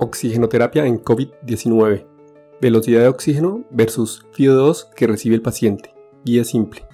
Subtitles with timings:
[0.00, 2.06] Oxigenoterapia en COVID-19.
[2.60, 5.94] Velocidad de oxígeno versus FIO2 que recibe el paciente.
[6.24, 6.84] Guía simple.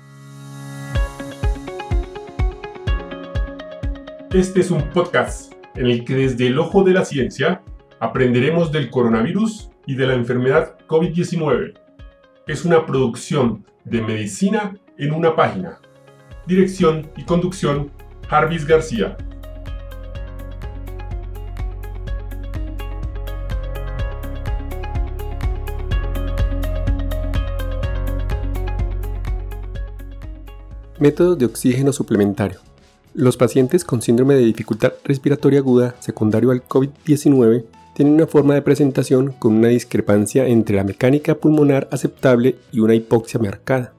[4.32, 7.62] Este es un podcast en el que desde el ojo de la ciencia
[8.00, 11.74] aprenderemos del coronavirus y de la enfermedad COVID-19.
[12.46, 15.78] Es una producción de medicina en una página.
[16.46, 17.90] Dirección y conducción,
[18.28, 19.16] Jarvis García.
[31.00, 32.60] Métodos de oxígeno suplementario.
[33.14, 37.64] Los pacientes con síndrome de dificultad respiratoria aguda secundario al COVID-19
[37.96, 42.94] tienen una forma de presentación con una discrepancia entre la mecánica pulmonar aceptable y una
[42.94, 43.92] hipoxia marcada.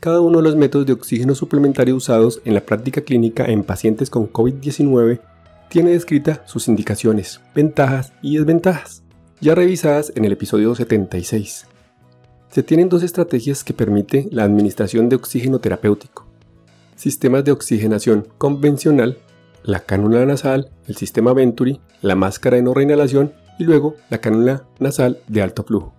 [0.00, 4.08] Cada uno de los métodos de oxígeno suplementario usados en la práctica clínica en pacientes
[4.08, 5.20] con COVID-19
[5.68, 9.02] tiene descrita sus indicaciones, ventajas y desventajas,
[9.42, 11.66] ya revisadas en el episodio 76.
[12.50, 16.29] Se tienen dos estrategias que permiten la administración de oxígeno terapéutico
[17.00, 19.16] sistemas de oxigenación convencional,
[19.62, 24.64] la cánula nasal, el sistema Venturi, la máscara de no reinhalación y luego la cánula
[24.80, 25.94] nasal de alto flujo,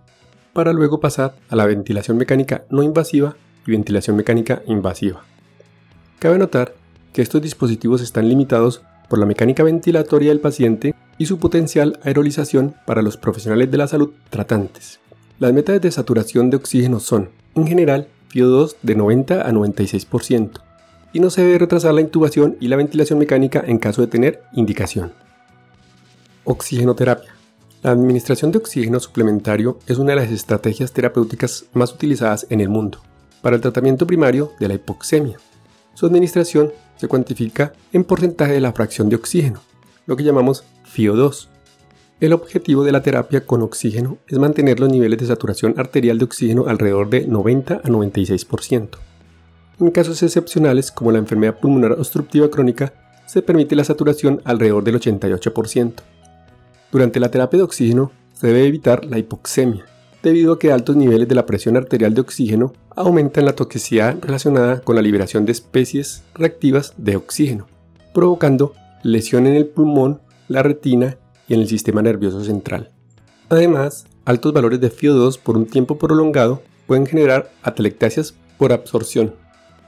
[0.53, 3.35] para luego pasar a la ventilación mecánica no invasiva
[3.65, 5.23] y ventilación mecánica invasiva.
[6.19, 6.75] Cabe notar
[7.13, 12.75] que estos dispositivos están limitados por la mecánica ventilatoria del paciente y su potencial aerolización
[12.85, 14.99] para los profesionales de la salud tratantes.
[15.39, 20.61] Las metas de saturación de oxígeno son, en general, PO2 de 90 a 96%,
[21.13, 24.43] y no se debe retrasar la intubación y la ventilación mecánica en caso de tener
[24.53, 25.13] indicación.
[26.43, 27.35] Oxigenoterapia.
[27.83, 32.69] La administración de oxígeno suplementario es una de las estrategias terapéuticas más utilizadas en el
[32.69, 32.99] mundo
[33.41, 35.37] para el tratamiento primario de la hipoxemia.
[35.93, 39.61] Su administración se cuantifica en porcentaje de la fracción de oxígeno,
[40.05, 40.63] lo que llamamos
[40.95, 41.47] FIO2.
[42.19, 46.25] El objetivo de la terapia con oxígeno es mantener los niveles de saturación arterial de
[46.25, 48.89] oxígeno alrededor de 90 a 96%.
[49.81, 52.93] En casos excepcionales, como la enfermedad pulmonar obstructiva crónica,
[53.25, 55.93] se permite la saturación alrededor del 88%.
[56.91, 59.83] Durante la terapia de oxígeno, se debe evitar la hipoxemia,
[60.21, 64.81] debido a que altos niveles de la presión arterial de oxígeno aumentan la toxicidad relacionada
[64.81, 67.65] con la liberación de especies reactivas de oxígeno,
[68.13, 72.91] provocando lesión en el pulmón, la retina y en el sistema nervioso central.
[73.49, 79.40] Además, altos valores de FIO2 por un tiempo prolongado pueden generar atelectasias por absorción,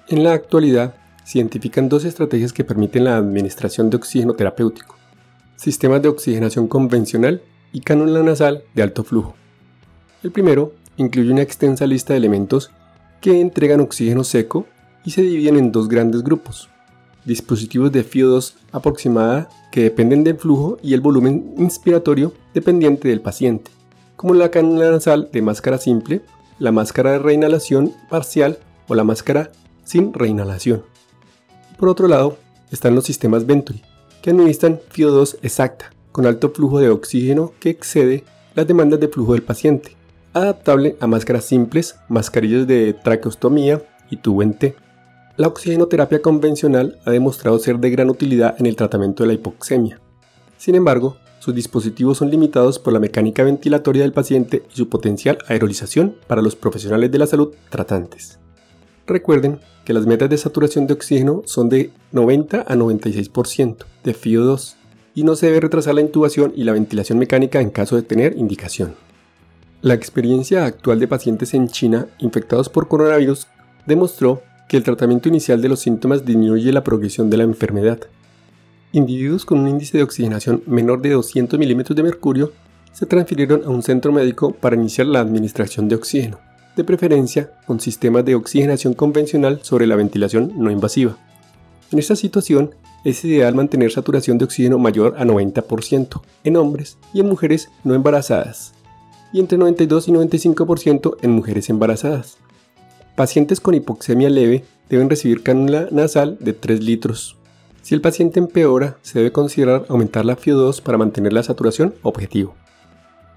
[0.09, 4.95] en la actualidad, se identifican dos estrategias que permiten la administración de oxígeno terapéutico.
[5.55, 7.41] Sistemas de oxigenación convencional
[7.71, 9.35] y cánula nasal de alto flujo.
[10.21, 12.71] El primero incluye una extensa lista de elementos
[13.21, 14.65] que entregan oxígeno seco
[15.05, 16.69] y se dividen en dos grandes grupos.
[17.25, 23.71] Dispositivos de FIO2 aproximada que dependen del flujo y el volumen inspiratorio dependiente del paciente,
[24.17, 26.21] como la cánula nasal de máscara simple,
[26.59, 29.51] la máscara de reinhalación parcial o la máscara
[29.83, 30.83] sin reinhalación.
[31.77, 32.37] Por otro lado,
[32.71, 33.81] están los sistemas Venturi,
[34.21, 38.23] que administran FIO2 exacta, con alto flujo de oxígeno que excede
[38.55, 39.95] las demandas de flujo del paciente,
[40.33, 44.75] adaptable a máscaras simples, mascarillas de traqueostomía y tubo en T.
[45.37, 49.99] La oxigenoterapia convencional ha demostrado ser de gran utilidad en el tratamiento de la hipoxemia.
[50.57, 55.39] Sin embargo, sus dispositivos son limitados por la mecánica ventilatoria del paciente y su potencial
[55.47, 58.39] aerolización para los profesionales de la salud tratantes.
[59.05, 64.75] Recuerden que las metas de saturación de oxígeno son de 90 a 96% de FIO2
[65.13, 68.37] y no se debe retrasar la intubación y la ventilación mecánica en caso de tener
[68.37, 68.95] indicación.
[69.81, 73.47] La experiencia actual de pacientes en China infectados por coronavirus
[73.85, 77.99] demostró que el tratamiento inicial de los síntomas disminuye la progresión de la enfermedad.
[78.93, 82.53] Individuos con un índice de oxigenación menor de 200 milímetros de mercurio
[82.93, 87.79] se transfirieron a un centro médico para iniciar la administración de oxígeno de preferencia con
[87.79, 91.17] sistemas de oxigenación convencional sobre la ventilación no invasiva.
[91.91, 92.71] En esta situación,
[93.03, 97.95] es ideal mantener saturación de oxígeno mayor a 90% en hombres y en mujeres no
[97.95, 98.73] embarazadas,
[99.33, 102.37] y entre 92 y 95% en mujeres embarazadas.
[103.15, 107.37] Pacientes con hipoxemia leve deben recibir cánula nasal de 3 litros.
[107.81, 112.55] Si el paciente empeora, se debe considerar aumentar la FIO2 para mantener la saturación objetivo.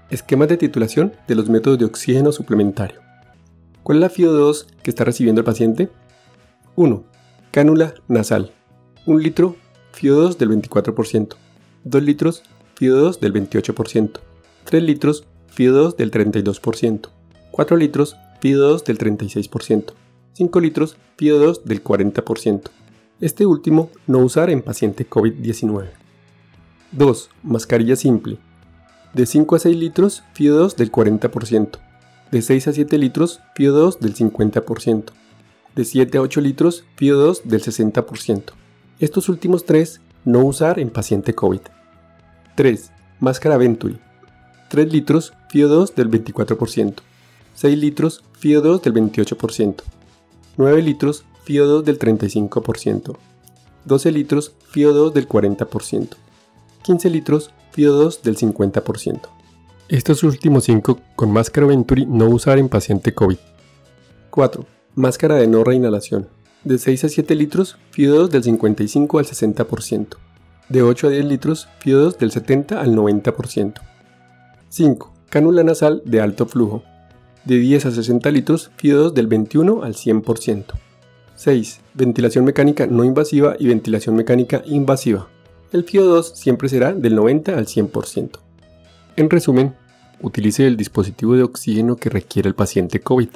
[0.09, 3.06] Esquemas de titulación de los métodos de oxígeno suplementario.
[3.87, 5.87] ¿Cuál es la FIO2 que está recibiendo el paciente?
[6.75, 7.05] 1.
[7.51, 8.51] Cánula nasal.
[9.05, 9.55] 1 litro,
[9.97, 11.37] FIO2 del 24%.
[11.85, 12.43] 2 litros,
[12.77, 14.19] FIO2 del 28%.
[14.65, 15.23] 3 litros,
[15.55, 17.09] FIO2 del 32%.
[17.51, 19.93] 4 litros, FIO2 del 36%.
[20.33, 22.63] 5 litros, FIO2 del 40%.
[23.21, 25.91] Este último no usar en paciente COVID-19.
[26.91, 27.29] 2.
[27.41, 28.37] Mascarilla simple.
[29.13, 31.86] De 5 a 6 litros, FIO2 del 40%.
[32.31, 35.05] De 6 a 7 litros, FIO2 del 50%.
[35.75, 38.43] De 7 a 8 litros, FIO2 del 60%.
[38.99, 41.61] Estos últimos tres no usar en paciente COVID.
[42.55, 42.91] 3.
[43.19, 43.99] Máscara Venturi.
[44.69, 46.95] 3 litros, FIO2 del 24%.
[47.53, 49.83] 6 litros, FIO2 del 28%.
[50.57, 53.15] 9 litros, FIO2 del 35%.
[53.85, 56.09] 12 litros, FIO2 del 40%.
[56.83, 59.36] 15 litros, FIO2 del 50%.
[59.89, 63.37] Estos últimos 5 con máscara Venturi no usar en paciente COVID.
[64.31, 64.65] 4.
[64.95, 66.27] Máscara de no reinhalación.
[66.65, 70.17] De 6 a 7 litros, FIO2 del 55 al 60%.
[70.67, 73.75] De 8 a 10 litros, FIO2 del 70 al 90%.
[74.67, 75.13] 5.
[75.29, 76.83] Cánula nasal de alto flujo.
[77.45, 80.65] De 10 a 60 litros, FIO2 del 21 al 100%.
[81.35, 81.79] 6.
[81.93, 85.29] Ventilación mecánica no invasiva y ventilación mecánica invasiva.
[85.71, 88.46] El FIO2 siempre será del 90 al 100%.
[89.17, 89.73] En resumen,
[90.21, 93.29] utilice el dispositivo de oxígeno que requiere el paciente COVID.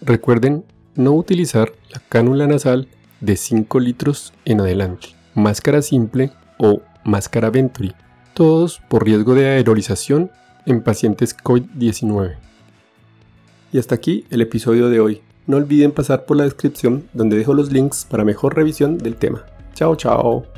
[0.00, 2.86] Recuerden no utilizar la cánula nasal
[3.20, 5.08] de 5 litros en adelante.
[5.34, 7.94] Máscara simple o máscara Venturi,
[8.32, 10.30] todos por riesgo de aerolización
[10.66, 12.36] en pacientes COVID-19.
[13.72, 15.22] Y hasta aquí el episodio de hoy.
[15.48, 19.44] No olviden pasar por la descripción donde dejo los links para mejor revisión del tema.
[19.74, 20.57] Chao, chao.